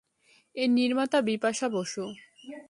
এর 0.55 0.69
নির্মাতা 0.69 1.19
বিপাশা 1.21 1.67
বসু। 1.69 2.03